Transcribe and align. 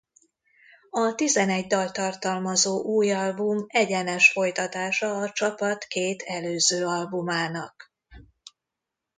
A 0.89 1.15
tizenegy 1.15 1.67
dalt 1.67 1.93
tartalmazó 1.93 2.81
új 2.83 3.11
album 3.11 3.63
egyenes 3.67 4.31
folytatása 4.31 5.17
a 5.17 5.29
csapat 5.31 5.83
két 5.83 6.21
előző 6.21 6.85
albumának. 6.85 7.93